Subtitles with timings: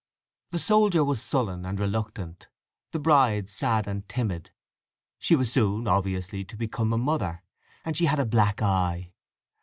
[0.49, 2.47] The soldier was sullen and reluctant:
[2.91, 4.49] the bride sad and timid;
[5.19, 7.43] she was soon, obviously, to become a mother,
[7.85, 9.11] and she had a black eye.